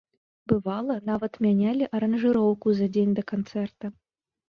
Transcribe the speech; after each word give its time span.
Бывала, 0.51 0.95
нават 1.09 1.37
мянялі 1.47 1.91
аранжыроўку 1.99 2.67
за 2.83 2.91
дзень 2.99 3.17
да 3.17 3.29
канцэрта. 3.37 3.97